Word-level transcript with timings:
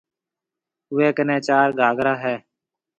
اوَي 0.91 1.07
ڪنَي 1.17 1.37
چار 1.47 1.67
گھاگرا 1.79 2.13
هيَ 2.23 2.35